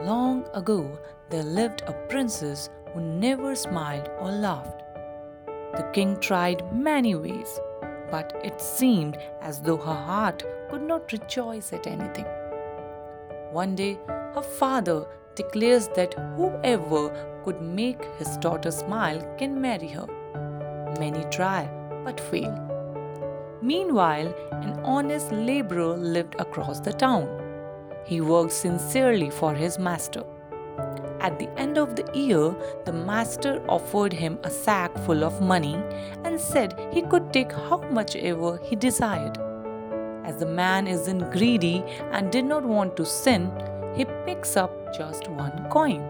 Long 0.00 0.44
ago, 0.54 0.96
there 1.28 1.42
lived 1.42 1.82
a 1.86 1.92
princess 2.08 2.70
who 2.94 3.00
never 3.00 3.56
smiled 3.56 4.08
or 4.20 4.30
laughed. 4.30 4.82
The 5.76 5.90
king 5.92 6.20
tried 6.20 6.72
many 6.72 7.16
ways, 7.16 7.58
but 8.08 8.40
it 8.44 8.60
seemed 8.60 9.18
as 9.40 9.60
though 9.60 9.76
her 9.76 9.94
heart 9.94 10.44
could 10.70 10.82
not 10.82 11.10
rejoice 11.10 11.72
at 11.72 11.88
anything. 11.88 12.26
One 13.50 13.74
day, 13.74 13.98
her 14.06 14.42
father 14.42 15.04
declares 15.34 15.88
that 15.96 16.14
whoever 16.36 17.10
could 17.44 17.60
make 17.60 18.04
his 18.18 18.36
daughter 18.36 18.70
smile 18.70 19.20
can 19.36 19.60
marry 19.60 19.88
her. 19.88 20.06
Many 21.00 21.24
try 21.24 21.68
but 22.04 22.20
fail. 22.20 22.54
Meanwhile, 23.62 24.32
an 24.52 24.78
honest 24.84 25.32
laborer 25.32 25.96
lived 25.96 26.36
across 26.38 26.78
the 26.78 26.92
town. 26.92 27.47
He 28.08 28.22
worked 28.22 28.52
sincerely 28.52 29.28
for 29.28 29.52
his 29.52 29.78
master. 29.78 30.24
At 31.20 31.38
the 31.38 31.50
end 31.58 31.76
of 31.76 31.94
the 31.94 32.10
year, 32.14 32.54
the 32.86 32.92
master 32.92 33.62
offered 33.68 34.14
him 34.14 34.38
a 34.44 34.50
sack 34.50 34.96
full 35.04 35.22
of 35.22 35.42
money 35.42 35.74
and 36.24 36.40
said 36.40 36.74
he 36.90 37.02
could 37.02 37.34
take 37.34 37.52
how 37.52 37.82
much 37.90 38.16
ever 38.16 38.58
he 38.62 38.76
desired. 38.76 39.36
As 40.24 40.36
the 40.36 40.46
man 40.46 40.86
isn't 40.86 41.30
greedy 41.32 41.84
and 42.12 42.32
did 42.32 42.46
not 42.46 42.64
want 42.64 42.96
to 42.96 43.04
sin, 43.04 43.52
he 43.94 44.06
picks 44.24 44.56
up 44.56 44.72
just 44.96 45.28
one 45.28 45.68
coin. 45.68 46.02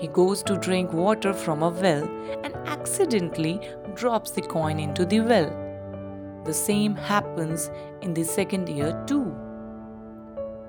He 0.00 0.08
goes 0.08 0.42
to 0.42 0.56
drink 0.56 0.92
water 0.92 1.32
from 1.32 1.62
a 1.62 1.68
well 1.68 2.02
and 2.42 2.56
accidentally 2.66 3.60
drops 3.94 4.32
the 4.32 4.42
coin 4.42 4.80
into 4.80 5.04
the 5.04 5.20
well. 5.20 5.52
The 6.44 6.54
same 6.54 6.96
happens 6.96 7.70
in 8.02 8.12
the 8.12 8.24
second 8.24 8.68
year 8.68 9.00
too. 9.06 9.45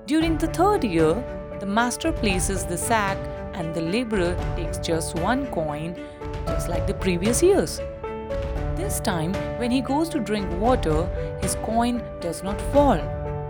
During 0.08 0.38
the 0.38 0.46
third 0.46 0.84
year, 0.84 1.22
the 1.60 1.66
master 1.66 2.12
places 2.12 2.64
the 2.64 2.78
sack 2.78 3.18
and 3.52 3.74
the 3.74 3.82
laborer 3.82 4.34
takes 4.56 4.78
just 4.78 5.16
one 5.16 5.46
coin, 5.48 5.94
just 6.46 6.70
like 6.70 6.86
the 6.86 6.94
previous 6.94 7.42
years. 7.42 7.78
This 8.74 9.00
time, 9.00 9.34
when 9.58 9.70
he 9.70 9.82
goes 9.82 10.08
to 10.08 10.18
drink 10.18 10.50
water, 10.58 11.04
his 11.42 11.56
coin 11.56 12.02
does 12.20 12.42
not 12.42 12.58
fall. 12.72 12.96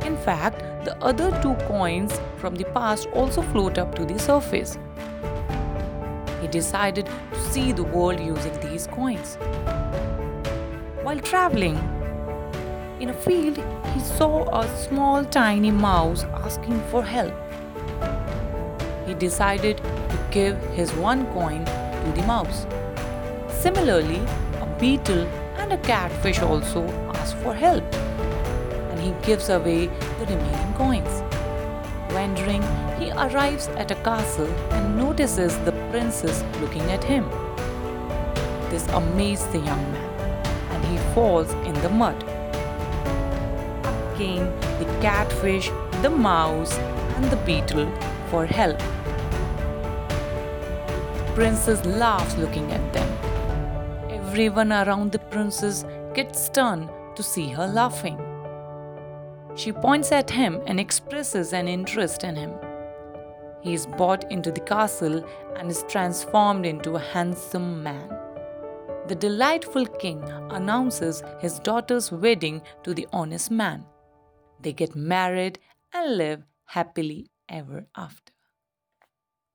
In 0.05 0.17
fact, 0.17 0.84
the 0.84 0.97
other 1.00 1.31
two 1.41 1.55
coins 1.69 2.20
from 2.39 2.56
the 2.56 2.65
past 2.65 3.06
also 3.12 3.41
float 3.41 3.78
up 3.78 3.95
to 3.95 4.05
the 4.05 4.19
surface. 4.19 4.77
He 6.41 6.48
decided 6.48 7.06
to 7.06 7.41
see 7.53 7.70
the 7.70 7.84
world 7.84 8.19
using 8.19 8.59
these 8.59 8.89
coins. 8.89 9.37
While 11.05 11.20
traveling, 11.20 11.77
in 13.01 13.11
a 13.11 13.15
field, 13.15 13.57
he 13.95 14.01
saw 14.01 14.49
a 14.61 14.67
small 14.77 15.25
tiny 15.25 15.71
mouse 15.71 16.25
asking 16.45 16.81
for 16.91 17.03
help. 17.03 17.33
He 19.07 19.15
decided 19.15 19.77
to 19.77 20.19
give 20.31 20.59
his 20.75 20.93
one 20.95 21.27
coin 21.33 21.65
to 21.65 22.13
the 22.17 22.27
mouse. 22.27 22.67
Similarly, 23.49 24.21
a 24.61 24.67
beetle 24.81 25.27
and 25.59 25.73
a 25.73 25.79
catfish 25.79 26.41
also 26.41 26.87
ask 27.15 27.37
for 27.39 27.55
help, 27.55 27.85
and 28.91 29.01
he 29.01 29.12
gives 29.27 29.49
away 29.49 29.87
the 30.19 30.27
remaining 30.27 30.75
coins. 30.75 31.23
Wandering, 32.12 32.62
he 32.99 33.12
arrives 33.12 33.69
at 33.77 33.91
a 33.91 33.97
castle 33.97 34.53
and 34.73 34.99
notices 34.99 35.57
the 35.59 35.73
princess 35.91 36.43
looking 36.61 36.91
at 36.91 37.05
him. 37.05 37.29
This 38.71 38.87
amazed 38.89 39.53
the 39.53 39.59
young 39.59 39.93
man, 39.93 40.11
and 40.71 40.85
he 40.87 40.99
falls 41.15 41.53
in 41.67 41.75
the 41.75 41.91
mud 41.91 42.28
the 44.19 44.99
catfish, 45.01 45.71
the 46.03 46.11
mouse, 46.11 46.77
and 47.17 47.25
the 47.31 47.37
beetle 47.37 47.89
for 48.31 48.47
help. 48.47 48.79
The 51.19 51.33
princess 51.35 51.85
laughs 51.87 52.37
looking 52.37 52.73
at 52.73 52.93
them. 52.93 53.09
Everyone 54.11 54.73
around 54.73 55.13
the 55.13 55.21
princess 55.21 55.85
gets 56.15 56.43
stunned 56.43 56.91
to 57.15 57.23
see 57.23 57.49
her 57.51 57.69
laughing. 57.69 58.19
She 59.55 59.71
points 59.71 60.11
at 60.11 60.31
him 60.31 60.61
and 60.67 60.81
expresses 60.81 61.53
an 61.53 61.69
interest 61.69 62.25
in 62.25 62.34
him. 62.34 62.53
He 63.61 63.73
is 63.73 63.87
brought 63.87 64.31
into 64.33 64.51
the 64.51 64.61
castle 64.61 65.25
and 65.57 65.71
is 65.71 65.84
transformed 65.89 66.67
into 66.67 66.97
a 66.97 67.01
handsome 67.01 67.84
man. 67.84 68.09
The 69.07 69.15
delightful 69.15 69.87
king 69.87 70.23
announces 70.51 71.23
his 71.41 71.61
daughter's 71.61 72.11
wedding 72.11 72.62
to 72.83 72.95
the 72.95 73.07
honest 73.12 73.51
man. 73.51 73.84
They 74.61 74.73
get 74.73 74.95
married 74.95 75.59
and 75.93 76.17
live 76.17 76.45
happily 76.67 77.31
ever 77.49 77.89
after. 77.97 78.33